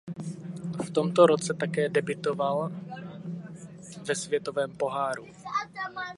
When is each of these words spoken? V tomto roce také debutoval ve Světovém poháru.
V 0.87 0.91
tomto 0.91 1.25
roce 1.25 1.53
také 1.53 1.89
debutoval 1.89 2.71
ve 4.07 4.15
Světovém 4.15 4.71
poháru. 4.77 5.27